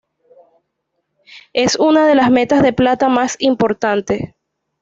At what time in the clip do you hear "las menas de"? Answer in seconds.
2.15-2.73